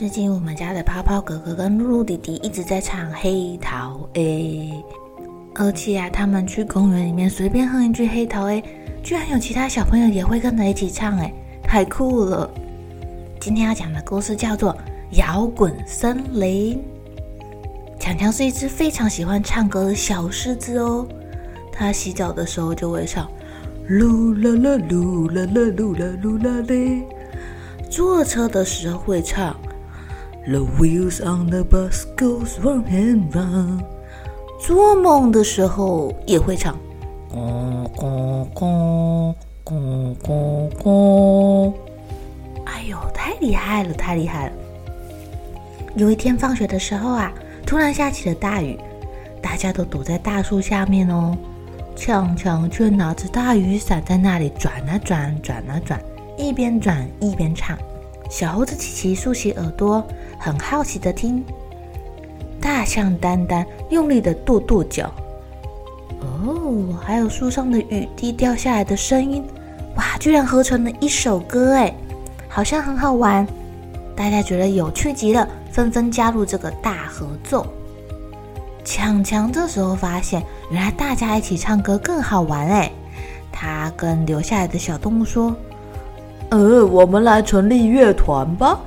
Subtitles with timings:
[0.00, 4.72] 最近我们家的泡泡哥哥跟露露弟弟一直在唱《黑桃 A》，
[5.54, 8.62] 而且啊，他们去公园里面随便哼一句《黑桃 A》，
[9.02, 11.30] 居然有其他小朋友也会跟着一起唱，哎，
[11.62, 12.50] 太酷了！
[13.38, 14.72] 今天要讲的故事叫做
[15.18, 16.82] 《摇滚森林》。
[18.00, 21.06] 强强是一只非常喜欢唱歌的小狮子哦，
[21.70, 23.30] 他洗澡的时候就会唱
[23.86, 27.02] “噜啦啦噜啦啦噜啦噜啦嘞”，
[27.90, 29.54] 坐车的时候会唱。
[30.46, 33.84] The wheels on the bus goes round and round。
[34.58, 36.76] 做梦的时候也会唱，
[37.30, 41.72] 咣咣咣咣咣咣。
[42.64, 44.52] 哎呦，太厉害了，太厉害了！
[45.94, 47.32] 有一天放学的时候啊，
[47.66, 48.78] 突然下起了大雨，
[49.42, 51.36] 大家都躲在大树下面哦。
[51.94, 56.00] 强强却拿着大雨伞在那里转啊转，转啊转，
[56.38, 57.76] 一边转一边唱。
[58.30, 60.02] 小猴子琪琪竖起耳朵。
[60.42, 61.44] 很好奇的听，
[62.62, 65.12] 大象丹丹用力的跺跺脚，
[66.22, 69.44] 哦，还有树上的雨滴掉下来的声音，
[69.96, 71.94] 哇，居然合成了一首歌哎，
[72.48, 73.46] 好像很好玩，
[74.16, 77.66] 大家觉得有趣极了，纷纷加入这个大合奏。
[78.82, 82.90] 强强这时候发现，原来大家一起唱歌更好玩哎，
[83.52, 85.54] 他跟留下来的小动物说
[86.50, 88.78] ：“呃，我们来成立乐团吧。”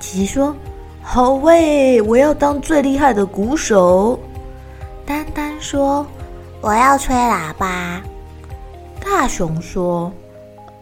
[0.00, 0.54] 琪琪说
[1.02, 4.18] ：“好喂，我要当最厉害的鼓手。”
[5.04, 6.06] 丹丹说
[6.60, 8.00] ：“我要吹喇叭。”
[9.04, 10.12] 大熊说：“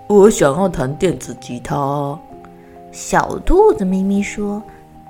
[0.09, 2.19] 我想要弹电子吉他。”
[2.93, 4.63] 小兔子咪咪说：“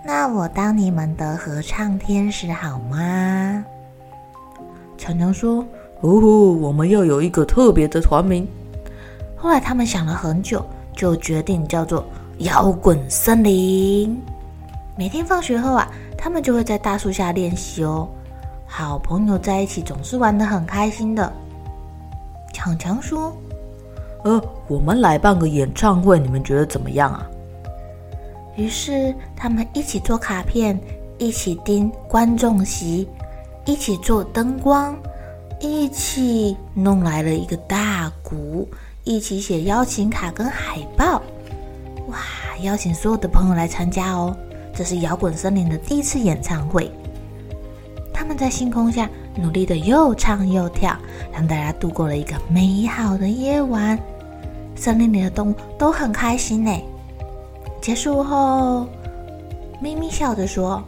[0.05, 3.65] 那我当你们的合唱天使好吗？”
[4.99, 5.65] 强强说
[6.03, 8.47] ：“哦，我们要有一个特别的团名。”
[9.39, 12.05] 后来他们想了很久，就决定叫做。
[12.43, 14.17] 摇滚森林，
[14.97, 18.09] 每天放学后啊，他们就会在大树下练习哦。
[18.65, 21.33] 好朋友在一起总是玩得很开心的。
[22.53, 23.37] 强强说
[24.23, 27.27] ：“呃，我们来办个演唱会，你们觉得怎么样啊？”
[28.55, 30.79] 于是他们一起做卡片，
[31.19, 33.09] 一起盯观众席，
[33.65, 34.97] 一起做灯光，
[35.59, 38.69] 一起弄来了一个大鼓，
[39.09, 41.23] 一起写邀请卡跟海报。
[42.09, 42.19] 哇！
[42.63, 44.37] 邀请所有的朋友来参加哦，
[44.75, 46.91] 这是摇滚森林的第一次演唱会。
[48.13, 50.95] 他们在星空下努力的又唱又跳，
[51.33, 53.99] 让大家度过了一个美好的夜晚。
[54.75, 56.71] 森林里的动物都很开心呢。
[57.81, 58.87] 结束后，
[59.81, 60.83] 咪咪笑着说：“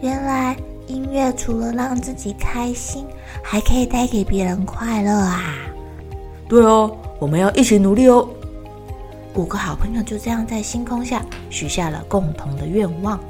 [0.00, 0.56] 原来
[0.86, 3.06] 音乐除了让自己开心，
[3.44, 5.54] 还可以带给别人快乐啊！”
[6.48, 8.26] 对哦，我们要一起努力哦。
[9.34, 13.20] 五个好朋友就这样在星空下许下了共同的愿望。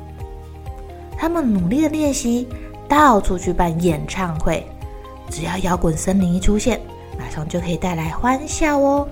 [1.19, 2.47] 他们努力的练习，
[2.89, 4.65] 到处去办演唱会。
[5.29, 6.81] 只要摇滚森林一出现，
[7.19, 9.07] 马上就可以带来欢笑哦。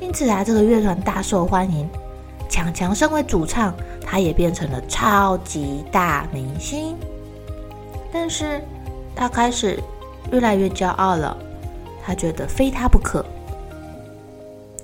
[0.00, 1.88] 因此啊，这个乐团大受欢迎。
[2.50, 3.72] 强强身为主唱，
[4.04, 6.96] 他也变成了超级大明星。
[8.12, 8.60] 但是，
[9.14, 9.78] 他开始
[10.32, 11.36] 越来越骄傲了。
[12.08, 13.22] 他觉得非他不可。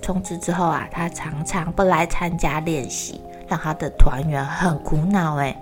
[0.03, 3.19] 从此之后啊，他常常不来参加练习，
[3.49, 5.37] 让他的团员很苦恼。
[5.37, 5.57] 哎，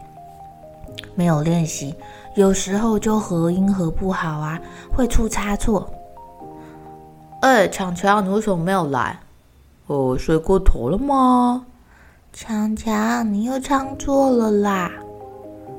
[1.14, 1.94] 没有练习，
[2.34, 4.60] 有时候就合音合不好啊，
[4.92, 5.88] 会出差错。
[7.42, 9.16] 哎，强强，你为什么没有来？
[9.86, 11.64] 哦，睡过头了吗？
[12.32, 14.90] 强强，你又唱错了啦！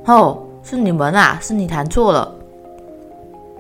[0.06, 2.34] 哦，是你们啊，是你弹错了。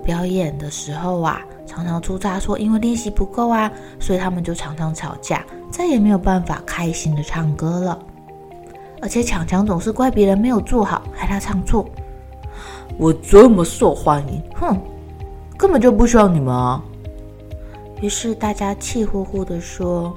[0.05, 1.41] 表演的时候啊。
[1.65, 7.99] 常常出差说，因为练习不够啊，所以他们就常常吵架，再也没有办法开心的唱歌了。
[9.01, 11.85] 而且强强总是怪别人没有做好，害他唱错。
[12.97, 14.77] 我这么受欢迎，哼，
[15.57, 16.81] 根本就不需要你们啊！
[18.01, 20.13] 于是大家气呼呼的说：“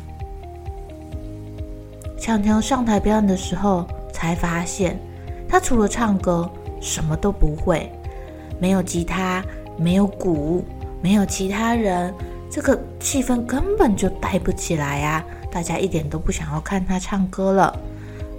[2.19, 4.99] 强强上台表演的时候，才发现
[5.49, 6.51] 他除了唱歌
[6.81, 7.93] 什么都不会，
[8.59, 9.45] 没有吉他，
[9.77, 10.65] 没有鼓，
[11.01, 12.13] 没有其他人，
[12.51, 15.25] 这个气氛根本就带不起来呀！
[15.51, 17.79] 大家一点都不想要看他唱歌了。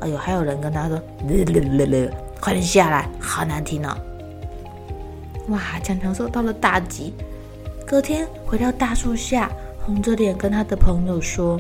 [0.01, 1.01] 哎呦，还有人跟他说
[2.39, 3.97] ：“快点下来，好难听哦！”
[5.49, 7.13] 哇，强强受到了打击。
[7.85, 9.49] 隔天回到大树下，
[9.83, 11.59] 红着脸跟他的朋友说：“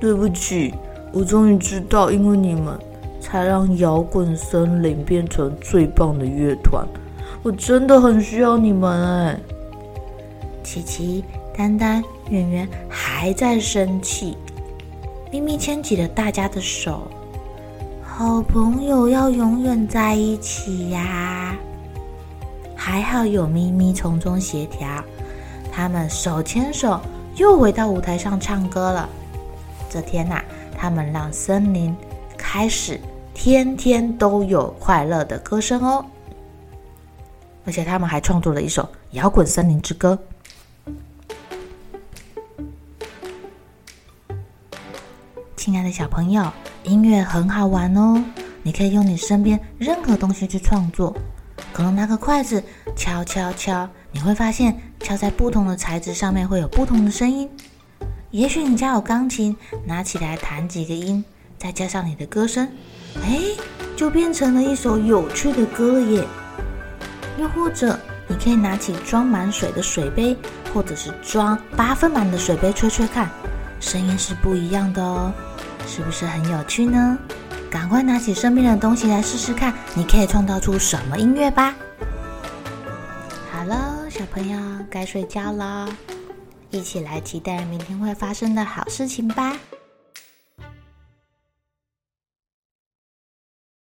[0.00, 0.74] 对不起，
[1.12, 2.78] 我终于知道，因为你们
[3.20, 6.86] 才让摇滚森林变成最棒的乐团。
[7.46, 9.38] 我真的很需要你们哎！”
[10.64, 11.24] 琪琪、
[11.56, 14.36] 丹丹、圆圆还在生气。
[15.30, 17.02] 咪咪牵起了大家的手，
[18.02, 21.54] 好朋友要永远在一起呀！
[22.74, 24.88] 还好有咪咪从中协调，
[25.70, 27.00] 他们手牵手
[27.36, 29.08] 又回到舞台上唱歌了。
[29.88, 30.44] 这天呐、啊，
[30.76, 31.96] 他们让森林
[32.36, 32.98] 开始
[33.32, 36.04] 天天都有快乐的歌声哦，
[37.66, 40.16] 而且他们还创作了一首《摇滚森林之歌》。
[45.56, 46.48] 亲爱的小朋友，
[46.84, 48.22] 音乐很好玩哦！
[48.62, 51.16] 你可以用你身边任何东西去创作，
[51.72, 52.62] 可能拿个筷子
[52.94, 57.50] 敲敲敲，你会发现敲在不同的材质上面会有不同的声音。
[58.30, 61.24] 也许你家有钢琴，拿起来弹几个音，
[61.58, 62.68] 再加上你的歌声，
[63.24, 63.40] 哎，
[63.96, 66.24] 就变成了一首有趣的歌了耶！
[67.38, 70.36] 又或者，你可以拿起装满水的水杯，
[70.72, 73.28] 或者是装八分满的水杯吹吹看，
[73.80, 75.32] 声音是不一样的哦。
[75.86, 77.16] 是不是很有趣呢？
[77.70, 81.74] 赶快拿起身边的东西来试试看，你可以创造出什么音乐吧！
[83.52, 84.58] 好了，小朋友
[84.90, 85.88] 该睡觉了，
[86.70, 89.56] 一起来期待明天会发生的好事情吧。